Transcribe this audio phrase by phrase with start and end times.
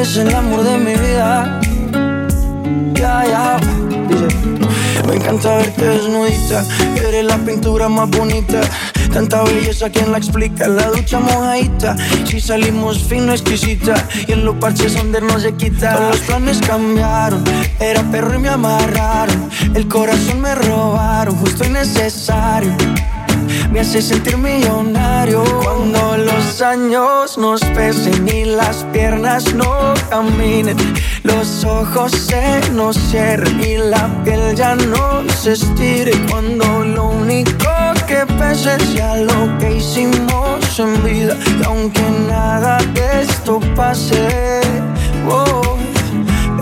[0.00, 1.60] Eres el amor de mi vida.
[2.94, 3.60] Ya, ya.
[5.06, 6.64] me encanta verte desnudita.
[6.96, 8.62] Eres la pintura más bonita.
[9.12, 10.68] Tanta belleza, ¿quién la explica?
[10.68, 11.96] La ducha mojadita.
[12.24, 14.08] Si salimos fino, exquisita.
[14.26, 15.94] Y en los parches donde no se quita.
[15.94, 17.44] Todos los planes cambiaron.
[17.78, 19.50] Era perro y me amarraron.
[19.74, 22.74] El corazón me robaron, justo y necesario
[23.70, 25.39] me hace sentir millonario.
[26.70, 30.76] Años nos pesen y las piernas no caminen,
[31.24, 36.12] los ojos se nos cierren y la piel ya no se estire.
[36.30, 37.72] Cuando lo único
[38.06, 44.60] que pese sea lo que hicimos en vida, y aunque nada de esto pase,
[45.28, 45.76] oh,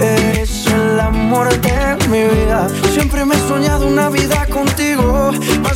[0.01, 2.67] eres el amor de mi vida.
[2.95, 4.18] Siempre me he soñado una vida.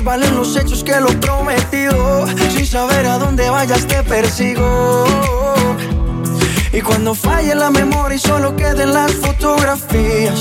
[0.05, 2.27] Valen los hechos que lo prometido.
[2.51, 5.05] Sin saber a dónde vayas te persigo.
[6.73, 10.41] Y cuando falle la memoria y solo queden las fotografías.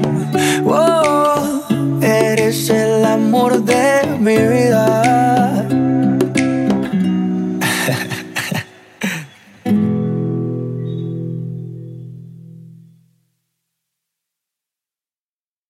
[3.41, 3.90] Amor de